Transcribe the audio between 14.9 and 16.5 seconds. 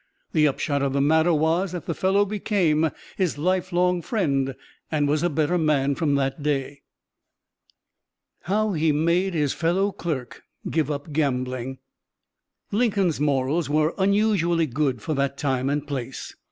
for that time and place.